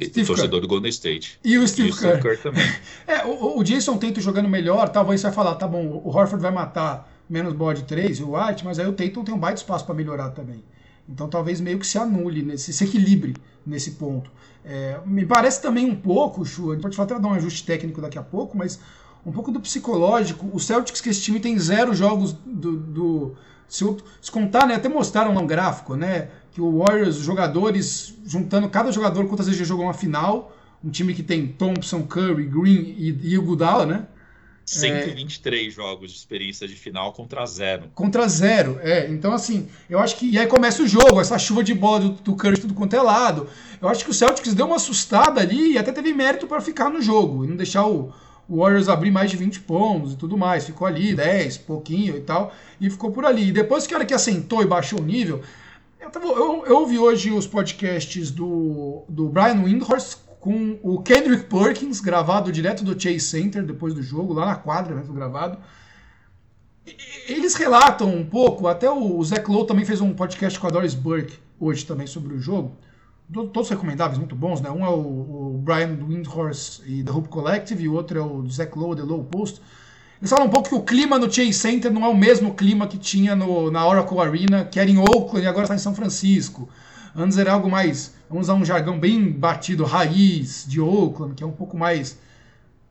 [0.00, 0.60] Steve torcedor Kerr.
[0.60, 1.38] do Golden State.
[1.44, 2.22] E o Steve, e o Steve Kerr.
[2.22, 2.42] Kerr.
[2.42, 2.64] também.
[3.06, 6.42] é, o, o Jason tenta jogando melhor, talvez você vai falar, tá bom, o Horford
[6.42, 9.38] vai matar menos bola de 3 e o White, mas aí o Tatum tem um
[9.38, 10.62] baita espaço para melhorar também.
[11.08, 13.34] Então talvez meio que se anule, nesse, se equilibre
[13.66, 14.30] nesse ponto.
[14.64, 18.00] É, me parece também um pouco, Chu, a gente pode até dar um ajuste técnico
[18.00, 18.78] daqui a pouco, mas
[19.24, 20.50] um pouco do psicológico.
[20.52, 22.76] O Celtics, que esse time tem zero jogos do.
[22.76, 23.36] do
[23.68, 23.84] se,
[24.20, 26.28] se contar, né, até mostraram um gráfico, né?
[26.50, 30.54] Que o Warriors, os jogadores, juntando cada jogador, quantas vezes já jogou uma final.
[30.84, 34.06] Um time que tem Thompson, Curry, Green e, e Iguodala, né?
[34.64, 37.90] 123 é, jogos de experiência de final contra zero.
[37.94, 39.08] Contra zero, é.
[39.08, 40.30] Então, assim, eu acho que.
[40.30, 43.02] E aí começa o jogo, essa chuva de bola do, do Curry tudo quanto é
[43.02, 43.48] lado.
[43.80, 46.90] Eu acho que o Celtics deu uma assustada ali e até teve mérito para ficar
[46.90, 48.12] no jogo e não deixar o,
[48.52, 50.66] o Warriors abrir mais de 20 pontos e tudo mais.
[50.66, 53.48] Ficou ali 10, pouquinho e tal, e ficou por ali.
[53.48, 55.40] E depois que a hora que assentou e baixou o nível,
[55.98, 61.44] eu, tava, eu, eu ouvi hoje os podcasts do, do Brian Windhorst com o Kendrick
[61.44, 65.56] Perkins, gravado direto do Chase Center, depois do jogo, lá na quadra mesmo gravado.
[67.26, 70.94] Eles relatam um pouco, até o Zach Lowe também fez um podcast com a Doris
[70.94, 72.76] Burke hoje também sobre o jogo
[73.32, 74.70] todos recomendáveis, muito bons, né?
[74.70, 74.94] Um é o,
[75.54, 79.02] o Brian Windhorse e The Hope Collective, e o outro é o Zach Lowe, The
[79.02, 79.60] Low Post.
[80.20, 82.86] Eles falam um pouco que o clima no Chase Center não é o mesmo clima
[82.86, 85.94] que tinha no, na Oracle Arena, que era em Oakland e agora está em São
[85.94, 86.68] Francisco.
[87.14, 91.46] Antes era algo mais, vamos usar um jargão bem batido, raiz de Oakland, que é
[91.46, 92.18] um pouco mais.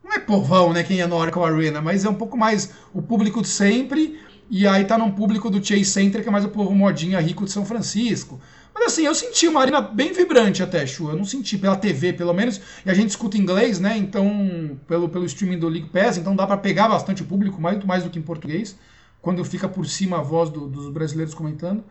[0.04, 0.82] Não é povão, né?
[0.82, 4.18] Quem é no Oracle Arena, mas é um pouco mais o público de sempre.
[4.50, 7.46] E aí tá num público do Chase Center, que é mais o povo modinha rico
[7.46, 8.38] de São Francisco.
[8.74, 11.10] Mas assim, eu senti uma arena bem vibrante até, Chu.
[11.10, 12.60] Eu não senti pela TV, pelo menos.
[12.84, 13.96] E a gente escuta inglês, né?
[13.96, 17.86] Então, pelo, pelo streaming do League Pass, então dá para pegar bastante o público, muito
[17.86, 18.76] mais do que em português,
[19.20, 21.84] quando fica por cima a voz do, dos brasileiros comentando.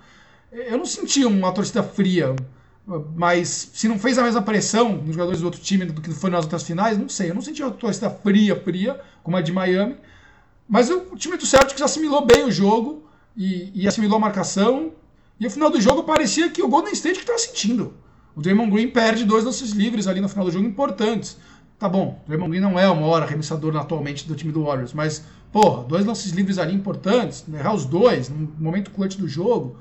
[0.51, 2.35] Eu não senti uma torcida fria.
[3.15, 6.29] mas se não fez a mesma pressão nos jogadores do outro time do que foi
[6.29, 7.29] nas outras finais, não sei.
[7.29, 9.95] Eu não senti uma torcida fria, fria, como a de Miami.
[10.67, 14.93] Mas o time do Celtics assimilou bem o jogo e, e assimilou a marcação.
[15.41, 17.95] E no final do jogo parecia que o Golden State que estava sentindo.
[18.35, 21.35] O Draymond Green perde dois lances livres ali no final do jogo importantes.
[21.79, 24.93] Tá bom, o Draymond Green não é o maior arremessador atualmente do time do Warriors,
[24.93, 29.77] mas, porra, dois lances livres ali importantes, errar os dois, no momento clutch do jogo,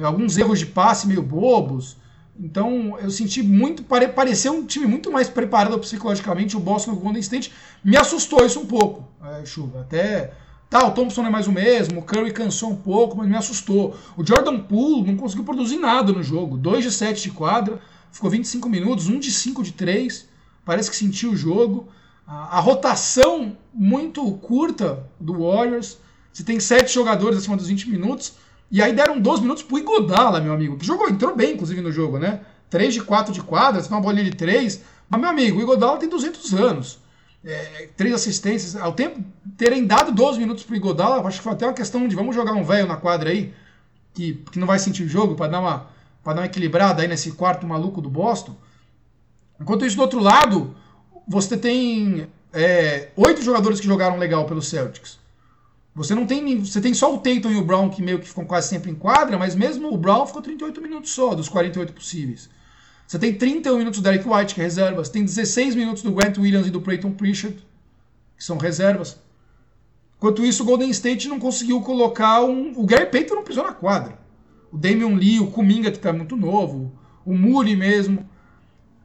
[0.00, 1.98] alguns erros de passe meio bobos.
[2.40, 4.10] Então eu senti muito, pare,
[4.50, 6.56] um time muito mais preparado psicologicamente.
[6.56, 7.52] O Boston o Golden State
[7.84, 9.82] me assustou isso um pouco, é, chuva.
[9.82, 10.32] Até
[10.78, 13.36] tá, o Thompson não é mais o mesmo, o Curry cansou um pouco, mas me
[13.36, 13.96] assustou.
[14.16, 17.80] O Jordan Poole não conseguiu produzir nada no jogo, 2 de 7 de quadra,
[18.12, 20.28] ficou 25 minutos, 1 de 5 de 3,
[20.64, 21.88] parece que sentiu o jogo.
[22.26, 25.98] A, rotação muito curta do Warriors,
[26.32, 28.34] se tem 7 jogadores acima dos 20 minutos
[28.70, 31.92] e aí deram 12 minutos pro Igodala, meu amigo, que jogou, entrou bem, inclusive, no
[31.92, 32.40] jogo, né?
[32.68, 34.82] 3 de 4 de quadra, uma bolinha de 3.
[35.08, 36.98] Mas, meu amigo, o Igodala tem 200 anos.
[37.46, 38.74] É, três assistências.
[38.74, 39.24] Ao tempo
[39.56, 42.52] terem dado 12 minutos pro Igodala, acho que foi até uma questão de vamos jogar
[42.52, 43.54] um velho na quadra aí,
[44.12, 45.86] que, que não vai sentir o jogo, para dar, uma,
[46.24, 48.56] dar uma equilibrada aí nesse quarto maluco do Boston.
[49.60, 50.74] Enquanto isso, do outro lado,
[51.26, 55.18] você tem é, oito jogadores que jogaram legal pelo Celtics.
[55.94, 56.58] Você não tem.
[56.62, 58.94] Você tem só o Tatum e o Brown que meio que ficam quase sempre em
[58.94, 62.50] quadra, mas mesmo o Brown ficou 38 minutos só, dos 48 possíveis.
[63.06, 65.04] Você tem 31 minutos do Derek White, que é reserva.
[65.04, 67.56] Você tem 16 minutos do Grant Williams e do Peyton Pritchard,
[68.36, 69.18] que são reservas.
[70.16, 72.72] Enquanto isso, o Golden State não conseguiu colocar um.
[72.74, 74.18] O Gary Payton não pisou na quadra.
[74.72, 76.92] O Damian Lee, o Kuminga, que está muito novo,
[77.24, 78.28] o Muri mesmo.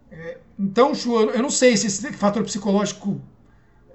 [0.09, 0.93] É, então,
[1.33, 3.21] eu não sei se esse fator psicológico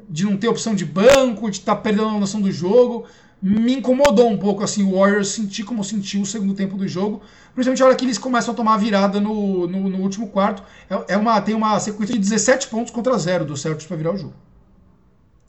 [0.09, 3.07] de não ter opção de banco, de estar tá perdendo a noção do jogo.
[3.41, 7.23] Me incomodou um pouco assim o Warriors sentir como sentiu o segundo tempo do jogo,
[7.55, 10.63] principalmente a hora que eles começam a tomar a virada no, no, no último quarto.
[10.89, 14.15] É, é, uma, tem uma sequência de 17 pontos contra zero do Celtics para virar
[14.15, 14.35] o jogo.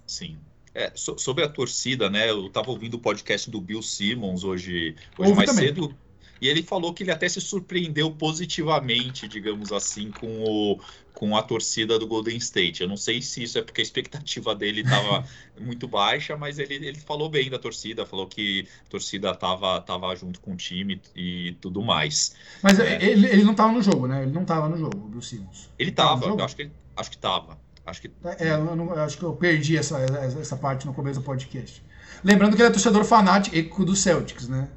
[0.05, 0.37] Sim.
[0.75, 2.29] É, so, sobre a torcida, né?
[2.29, 5.67] Eu estava ouvindo o podcast do Bill Simmons hoje, hoje mais também.
[5.67, 5.95] cedo.
[6.41, 10.79] E ele falou que ele até se surpreendeu positivamente, digamos assim, com, o,
[11.13, 12.81] com a torcida do Golden State.
[12.81, 15.25] Eu não sei se isso é porque a expectativa dele estava
[15.59, 20.15] muito baixa, mas ele, ele falou bem da torcida, falou que a torcida estava tava
[20.15, 22.35] junto com o time e tudo mais.
[22.61, 23.03] Mas é.
[23.03, 24.23] ele, ele não estava no jogo, né?
[24.23, 25.69] Ele não estava no jogo, o Bill Simmons.
[25.77, 27.57] Ele estava, acho que acho que estava.
[27.85, 28.11] Acho que...
[28.39, 31.81] É, eu não, acho que eu perdi essa, essa parte no começo do podcast.
[32.21, 34.67] Lembrando que ele é torcedor fanático do Celtics, né?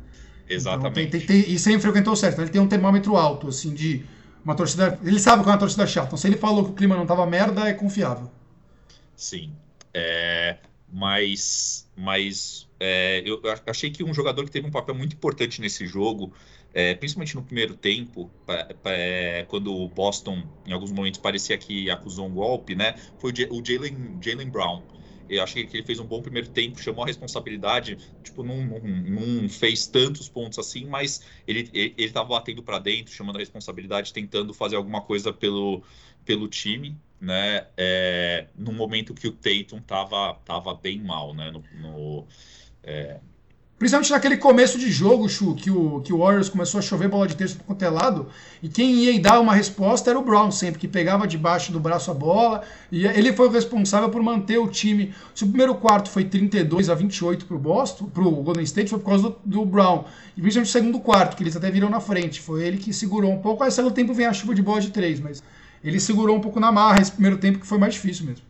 [0.51, 1.17] Exatamente.
[1.17, 2.35] Então, tem, tem, e sempre frequentou o certo.
[2.35, 4.05] Então, ele tem um termômetro alto, assim, de
[4.45, 4.99] uma torcida.
[5.05, 6.09] Ele sabe qual é uma torcida chata.
[6.09, 8.31] Então, se ele falou que o clima não tava merda, é confiável.
[9.15, 9.53] Sim.
[9.95, 10.57] É,
[10.93, 15.87] mas mas é, eu achei que um jogador que teve um papel muito importante nesse
[15.87, 16.33] jogo,
[16.73, 18.31] é, principalmente no primeiro tempo,
[18.85, 22.95] é, quando o Boston, em alguns momentos, parecia que acusou um golpe, né?
[23.19, 24.83] Foi o Jalen Brown.
[25.31, 28.81] Eu achei que ele fez um bom primeiro tempo, chamou a responsabilidade, tipo, não, não,
[28.81, 34.13] não fez tantos pontos assim, mas ele ele estava batendo para dentro, chamando a responsabilidade,
[34.13, 35.85] tentando fazer alguma coisa pelo,
[36.25, 37.69] pelo time, né?
[37.77, 41.51] É, no momento que o Tatum tava, tava bem mal, né?
[41.51, 42.29] No, no
[42.83, 43.21] é,
[43.81, 47.27] Principalmente naquele começo de jogo, Chu, que o, que o Warriors começou a chover bola
[47.27, 47.89] de terço por quanto é
[48.63, 52.11] e quem ia dar uma resposta era o Brown sempre, que pegava debaixo do braço
[52.11, 52.63] a bola,
[52.93, 55.15] e ele foi o responsável por manter o time.
[55.35, 58.91] Se o primeiro quarto foi 32 a 28 para o Boston, para o Golden State,
[58.91, 60.05] foi por causa do, do, Brown.
[60.37, 63.33] E principalmente o segundo quarto, que eles até viram na frente, foi ele que segurou
[63.33, 63.65] um pouco.
[63.65, 65.43] Aí, segundo tempo, vem a chuva de bola de três, mas
[65.83, 68.45] ele segurou um pouco na marra esse primeiro tempo, que foi mais difícil mesmo.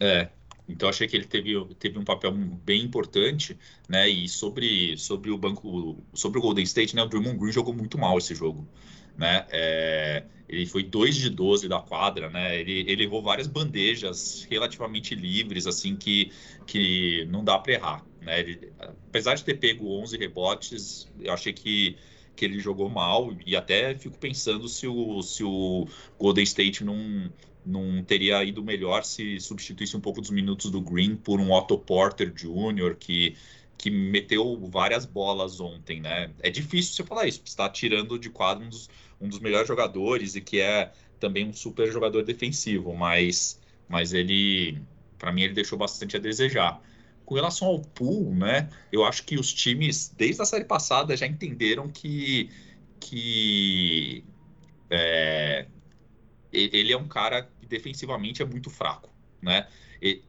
[0.00, 0.26] É,
[0.68, 3.56] então achei que ele teve, teve um papel bem importante,
[3.88, 4.08] né?
[4.08, 7.02] E sobre, sobre o banco, sobre o Golden State, né?
[7.02, 8.66] O Draymond Green jogou muito mal esse jogo,
[9.16, 9.46] né?
[9.50, 12.58] É, ele foi 2 de 12 da quadra, né?
[12.58, 16.32] Ele, ele errou várias bandejas relativamente livres, assim, que,
[16.66, 18.40] que não dá para errar, né?
[18.40, 21.96] Ele, apesar de ter pego 11 rebotes, eu achei que
[22.36, 27.32] que ele jogou mal e até fico pensando se o, se o Golden State não,
[27.66, 31.76] não teria ido melhor se substituísse um pouco dos minutos do Green por um Otto
[31.76, 33.36] Porter Jr., que,
[33.76, 36.30] que meteu várias bolas ontem, né?
[36.40, 38.88] É difícil você falar isso, está tirando de quadro um dos,
[39.20, 44.78] um dos melhores jogadores e que é também um super jogador defensivo, mas, mas ele,
[45.18, 46.80] para mim, ele deixou bastante a desejar.
[47.24, 48.68] Com relação ao pool, né?
[48.92, 52.48] Eu acho que os times, desde a série passada, já entenderam que,
[53.00, 54.22] que
[54.88, 55.66] é,
[56.52, 59.66] ele é um cara defensivamente é muito fraco, né?
[60.00, 60.22] E,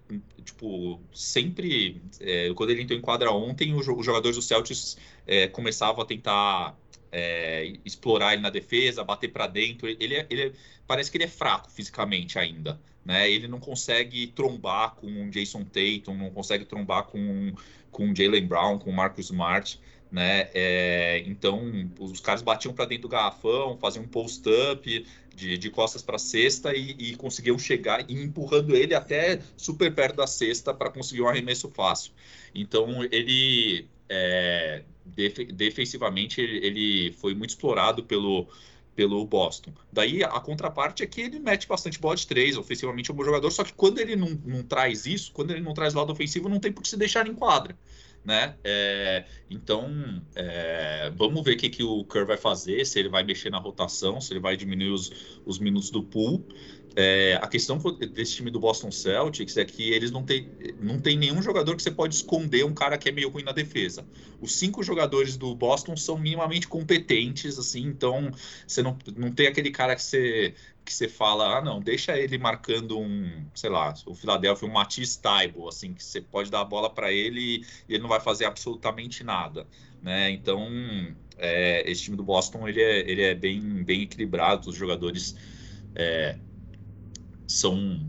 [0.43, 6.02] tipo, sempre, é, quando ele entrou em quadra ontem, os, jogadores do Celtics é, começavam
[6.02, 6.78] a tentar
[7.12, 9.88] é, explorar ele na defesa, bater para dentro.
[9.88, 10.52] Ele, é, ele é,
[10.86, 12.80] parece que ele é fraco fisicamente ainda.
[13.04, 13.30] Né?
[13.30, 17.54] Ele não consegue trombar com um Jason Tatum, não consegue trombar com,
[17.91, 19.80] com um Jalen Brown, com o Marcus Smart.
[20.12, 20.50] Né?
[20.54, 26.02] É, então, os caras batiam para dentro do garrafão, faziam um post-up de, de, costas
[26.02, 30.74] para a cesta e, e, conseguiam chegar e empurrando ele até super perto da cesta
[30.74, 32.13] para conseguir um arremesso fácil.
[32.56, 38.48] Então, ele é, def, defensivamente ele foi muito explorado pelo,
[38.96, 39.72] pelo Boston.
[39.91, 43.24] Daí a contraparte é que ele mete bastante bola de três, ofensivamente é um bom
[43.24, 46.50] jogador, só que quando ele não, não traz isso, quando ele não traz lado ofensivo,
[46.50, 47.78] não tem por que se deixar em quadra.
[48.28, 48.58] Né?
[48.62, 49.90] É, então,
[50.36, 53.58] é, vamos ver o que, que o Kerr vai fazer, se ele vai mexer na
[53.58, 56.46] rotação, se ele vai diminuir os, os minutos do pool.
[57.00, 57.78] É, a questão
[58.12, 60.50] desse time do Boston Celtics é que eles não têm
[60.82, 63.52] não tem nenhum jogador que você pode esconder um cara que é meio ruim na
[63.52, 64.04] defesa.
[64.42, 68.32] Os cinco jogadores do Boston são minimamente competentes, assim, então
[68.66, 72.36] você não, não tem aquele cara que você, que você fala, ah, não, deixa ele
[72.40, 76.66] marcando um, sei lá, o Philadelphia, um Matisse Taibo, assim, que você pode dar a
[76.66, 79.68] bola para ele e ele não vai fazer absolutamente nada,
[80.02, 80.32] né?
[80.32, 80.68] Então,
[81.38, 85.36] é, esse time do Boston, ele é, ele é bem, bem equilibrado, os jogadores...
[85.96, 86.38] É,
[87.48, 88.00] são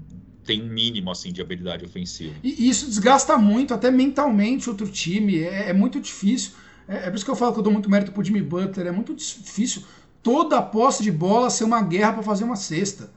[0.49, 2.35] tem um mínimo assim de habilidade ofensiva.
[2.43, 5.41] E isso desgasta muito, até mentalmente, outro time.
[5.41, 6.53] É, é muito difícil.
[6.89, 8.87] É, é, por isso que eu falo que eu dou muito mérito pro Jimmy Butler.
[8.87, 9.83] É muito difícil
[10.23, 13.11] toda a posse de bola ser uma guerra para fazer uma cesta.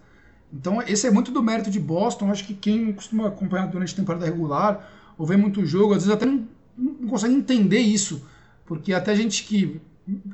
[0.54, 2.30] Então, esse é muito do mérito de Boston.
[2.30, 6.14] Acho que quem costuma acompanhar durante a temporada regular ou ver muito jogo, às vezes
[6.14, 6.46] até não,
[6.78, 8.28] não consegue entender isso.
[8.66, 9.80] Porque até gente que.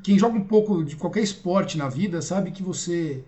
[0.02, 3.24] Quem joga um pouco de qualquer esporte na vida sabe que você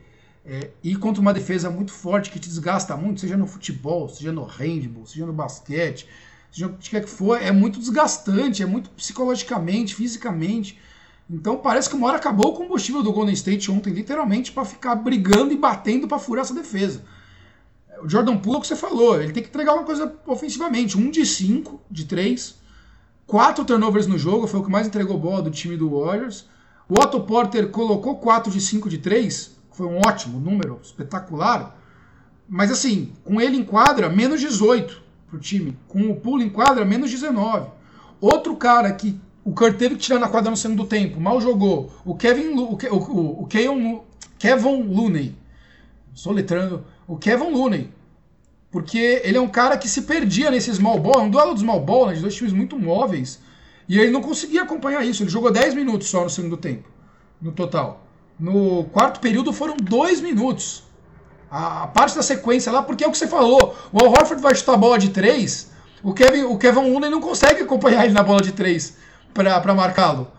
[0.45, 4.31] é, ir contra uma defesa muito forte que te desgasta muito, seja no futebol, seja
[4.31, 6.07] no handball, seja no basquete,
[6.51, 10.79] seja o que quer que for, é muito desgastante, é muito psicologicamente, fisicamente.
[11.29, 14.95] Então parece que uma hora acabou o combustível do Golden State ontem, literalmente, para ficar
[14.95, 17.03] brigando e batendo para furar essa defesa.
[18.01, 20.97] O Jordan Poole, é o que você falou, ele tem que entregar uma coisa ofensivamente.
[20.97, 22.55] Um de cinco, de três,
[23.27, 26.45] quatro turnovers no jogo, foi o que mais entregou bola do time do Warriors.
[26.87, 31.79] O Otto Porter colocou 4 de 5 de 3, foi um ótimo número, espetacular.
[32.49, 35.77] Mas assim, com ele em quadra, menos 18 pro time.
[35.87, 37.69] Com o pulo em quadra, menos 19.
[38.19, 41.93] Outro cara que o Kurt teve que tirar na quadra no segundo tempo, mal jogou.
[42.03, 44.01] O Kevin o, o, o, Kevin,
[44.37, 45.37] Kevin Looney.
[47.07, 47.89] O Kevin Looney.
[48.69, 51.21] Porque ele é um cara que se perdia nesse small ball.
[51.21, 53.39] É um duelo de small ball, né, de dois times muito móveis.
[53.87, 55.23] E ele não conseguia acompanhar isso.
[55.23, 56.89] Ele jogou 10 minutos só no segundo tempo.
[57.41, 58.08] No total.
[58.39, 60.83] No quarto período foram dois minutos.
[61.51, 63.75] A, parte da sequência lá, porque é o que você falou.
[63.91, 65.71] O Al Horford vai chutar a bola de três.
[66.01, 68.97] O Kevin, o Kevin Looney não consegue acompanhar ele na bola de três
[69.33, 70.31] para marcá-lo.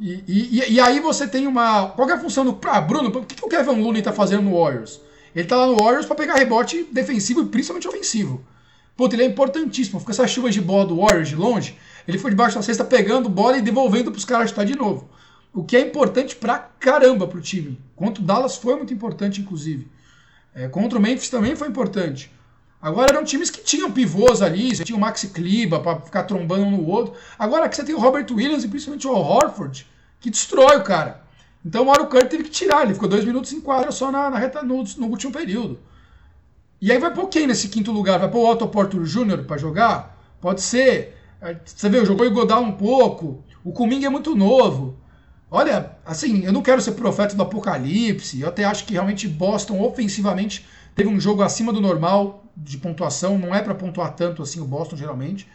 [0.00, 1.88] E, e, e, aí você tem uma.
[1.88, 2.58] Qual é a função do.
[2.66, 5.00] Ah, Bruno, o que, que o Kevin Looney tá fazendo no Warriors?
[5.34, 8.42] Ele tá lá no Warriors para pegar rebote defensivo e principalmente ofensivo.
[8.96, 10.00] Puta, ele é importantíssimo.
[10.00, 11.78] Fica essa chuva de bola do Warriors de longe.
[12.06, 15.08] Ele foi debaixo da cesta pegando bola e devolvendo para os caras chutar de novo.
[15.54, 17.78] O que é importante pra caramba pro time.
[17.94, 19.86] Contra o Dallas foi muito importante, inclusive.
[20.54, 22.30] É, contra o Memphis também foi importante.
[22.80, 26.64] Agora eram times que tinham pivôs ali, você tinha o Maxi Kliba para ficar trombando
[26.64, 27.14] um no outro.
[27.38, 29.86] Agora aqui você tem o Robert Williams e principalmente o Horford,
[30.18, 31.22] que destrói o cara.
[31.64, 34.28] Então o Mario Kurt teve que tirar, ele ficou dois minutos em quadra só na,
[34.30, 35.78] na reta no, no, último período.
[36.80, 38.18] E aí vai pôr quem nesse quinto lugar?
[38.18, 39.44] Vai pôr o Otto Porter Jr.
[39.44, 40.18] para jogar?
[40.40, 41.16] Pode ser.
[41.64, 43.44] Você vê, jogou o Godal um pouco.
[43.62, 44.98] O Kuminga é muito novo.
[45.54, 48.40] Olha, assim, eu não quero ser profeta do apocalipse.
[48.40, 53.38] Eu até acho que realmente Boston ofensivamente teve um jogo acima do normal de pontuação.
[53.38, 55.46] Não é para pontuar tanto assim o Boston geralmente.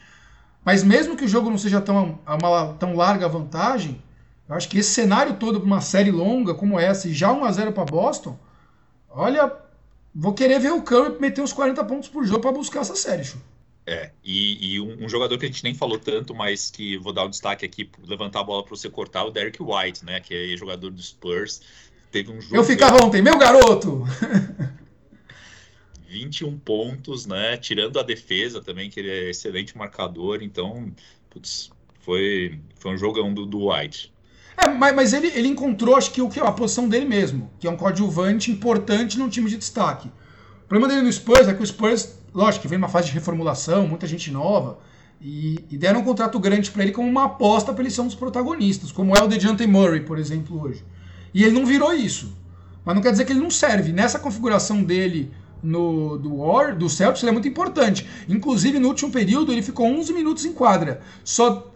[0.64, 4.00] Mas mesmo que o jogo não seja tão, uma tão larga vantagem,
[4.48, 7.44] eu acho que esse cenário todo para uma série longa como essa e já 1
[7.44, 8.38] a 0 para Boston,
[9.10, 9.52] olha,
[10.14, 13.24] vou querer ver o Curry meter uns 40 pontos por jogo para buscar essa série,
[13.24, 13.40] Chu.
[13.90, 17.14] É, e, e um, um, jogador que a gente nem falou tanto, mas que vou
[17.14, 20.20] dar um destaque aqui, levantar a bola para você cortar, o Derek White, né?
[20.20, 21.62] Que é jogador do Spurs.
[22.12, 22.58] Teve um jogo.
[22.58, 24.04] Eu ficava ontem, meu garoto!
[26.06, 27.56] 21 pontos, né?
[27.56, 30.92] Tirando a defesa também, que ele é excelente marcador, então,
[31.30, 31.70] putz,
[32.02, 34.12] foi, foi um jogão do, do White.
[34.58, 37.68] É, mas, mas ele, ele encontrou, acho que o que a posição dele mesmo, que
[37.68, 40.10] é um coadjuvante importante num time de destaque.
[40.66, 43.14] O problema dele no Spurs é que o Spurs lógico que vem uma fase de
[43.14, 44.78] reformulação, muita gente nova,
[45.20, 48.06] e, e deram um contrato grande para ele como uma aposta para ele ser um
[48.06, 50.86] dos protagonistas, como é o DeJounte Murray, por exemplo, hoje.
[51.34, 52.32] E ele não virou isso.
[52.86, 53.92] Mas não quer dizer que ele não serve.
[53.92, 55.32] Nessa configuração dele
[55.64, 58.08] no, do War, do Celtics, ele é muito importante.
[58.30, 61.02] Inclusive, no último período, ele ficou 11 minutos em quadra.
[61.24, 61.72] Só,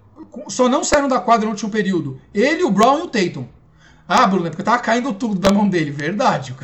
[0.47, 2.21] só não saíram da quadra no último período.
[2.31, 3.47] Ele, o Brown e o Tatum.
[4.07, 5.89] Ah, Bruno, é porque tava caindo tudo da mão dele.
[5.89, 6.55] Verdade.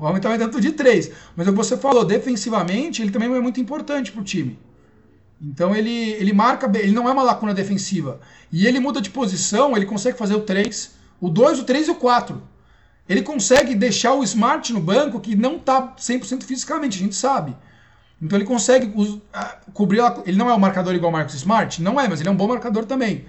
[0.00, 1.10] O homem tava dando de três.
[1.36, 4.58] Mas é o que você falou, defensivamente, ele também é muito importante pro time.
[5.42, 8.20] Então ele, ele marca bem, ele não é uma lacuna defensiva.
[8.50, 11.90] E ele muda de posição, ele consegue fazer o 3, o 2, o 3 e
[11.90, 12.42] o 4.
[13.08, 17.56] Ele consegue deixar o Smart no banco que não tá 100% fisicamente, a gente sabe.
[18.22, 18.92] Então ele consegue
[19.72, 20.00] cobrir.
[20.26, 21.82] Ele não é um marcador igual o Marcos Smart?
[21.82, 23.24] Não é, mas ele é um bom marcador também.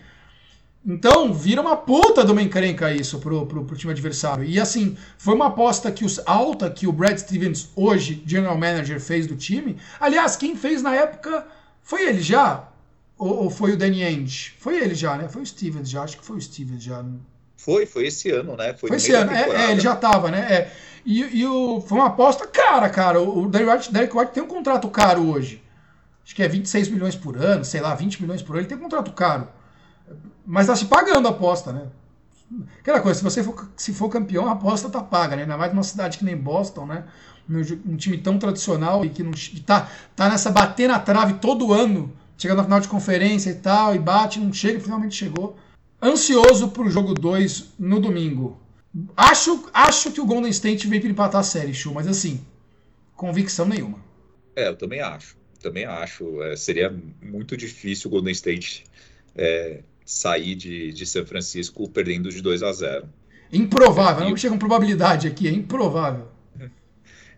[0.85, 4.43] Então, vira uma puta de uma encrenca isso pro, pro, pro, time adversário.
[4.43, 8.99] E assim, foi uma aposta que os, alta que o Brad Stevens, hoje, general manager,
[8.99, 9.77] fez do time.
[9.99, 11.45] Aliás, quem fez na época
[11.83, 12.67] foi ele já?
[13.15, 14.53] Ou, ou foi o Danny Ainge?
[14.57, 15.29] Foi ele já, né?
[15.29, 17.05] Foi o Stevens já, acho que foi o Stevens já.
[17.55, 18.73] Foi, foi esse ano, né?
[18.73, 20.47] Foi, foi esse ano, é, é, ele já tava, né?
[20.49, 20.71] É.
[21.05, 23.21] E, e o, foi uma aposta cara, cara.
[23.21, 25.61] O Derek White, Derek White tem um contrato caro hoje.
[26.25, 28.61] Acho que é 26 milhões por ano, sei lá, 20 milhões por ano.
[28.61, 29.47] Ele tem um contrato caro.
[30.45, 31.87] Mas tá se pagando a aposta, né?
[32.79, 35.43] Aquela coisa, se você for, se for campeão, a aposta tá paga, né?
[35.43, 37.05] Ainda mais numa cidade que nem Boston, né?
[37.49, 42.13] Um time tão tradicional e que não que tá, nessa bater na trave todo ano,
[42.37, 45.57] chegando na final de conferência e tal, e bate, não chega, finalmente chegou.
[46.01, 48.59] Ansioso pro jogo 2 no domingo.
[49.15, 52.45] Acho, acho que o Golden State veio para empatar a série, Chu, mas assim,
[53.15, 53.99] convicção nenhuma.
[54.55, 55.37] É, eu também acho.
[55.61, 56.41] Também acho.
[56.43, 58.83] É, seria muito difícil o Golden State
[59.35, 63.09] é, sair de, de São Francisco perdendo de 2 a 0.
[63.49, 66.27] Improvável, não chega com probabilidade aqui, é improvável.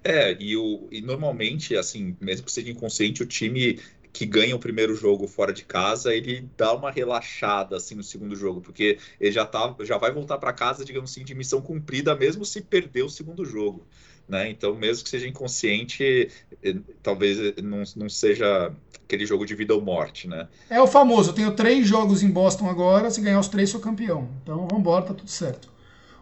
[0.06, 3.80] É, e, o, e normalmente, assim, mesmo que seja inconsciente, o time
[4.12, 8.36] que ganha o primeiro jogo fora de casa, ele dá uma relaxada assim no segundo
[8.36, 12.14] jogo, porque ele já tá, já vai voltar para casa, digamos assim, de missão cumprida,
[12.14, 13.88] mesmo se perder o segundo jogo.
[14.28, 14.50] Né?
[14.50, 16.30] Então, mesmo que seja inconsciente,
[16.62, 18.74] eh, talvez eh, não, não seja
[19.14, 20.48] aquele jogo de vida ou morte, né?
[20.70, 23.80] É o famoso, eu tenho três jogos em Boston agora, se ganhar os três, sou
[23.80, 24.28] campeão.
[24.42, 25.72] Então, vamos embora, tá tudo certo.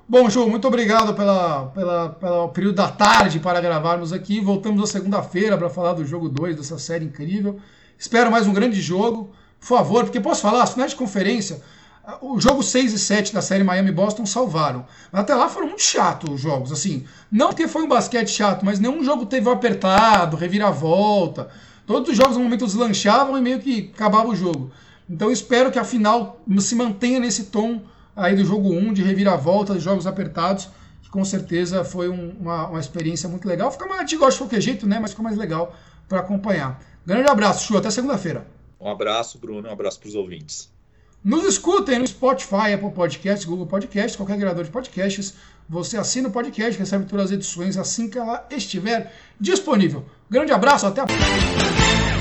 [0.08, 4.42] Bom, Ju, muito obrigado pela, pela, pelo período da tarde para gravarmos aqui.
[4.42, 7.60] Voltamos na segunda-feira para falar do jogo 2 dessa série incrível.
[7.98, 9.32] Espero mais um grande jogo.
[9.58, 11.62] Por favor, porque posso falar, as finais de conferência
[12.22, 14.86] o jogo 6 e 7 da série Miami-Boston salvaram.
[15.12, 16.72] Mas até lá foram muito chatos os jogos.
[16.72, 21.50] Assim, não porque foi um basquete chato, mas nenhum jogo teve apertado, reviravolta.
[21.86, 24.72] Todos os jogos no momento deslanchavam e meio que acabava o jogo.
[25.10, 27.82] Então espero que a final se mantenha nesse tom
[28.16, 30.70] aí do jogo 1, de reviravolta, de jogos apertados,
[31.02, 33.72] que com certeza foi um, uma, uma experiência muito legal.
[33.72, 35.00] Fica mais, a gente gosta de qualquer jeito, né?
[35.00, 35.76] Mas fica mais legal
[36.08, 36.82] para acompanhar.
[37.06, 38.46] Grande abraço, Chu, até segunda-feira.
[38.80, 40.72] Um abraço, Bruno, um abraço para os ouvintes.
[41.24, 45.36] Nos escutem no Spotify, Apple Podcasts, Google Podcasts, qualquer agregador de podcasts.
[45.72, 49.10] Você assina o podcast, recebe todas as edições assim que ela estiver
[49.40, 50.06] disponível.
[50.30, 52.21] Grande abraço, até a próxima.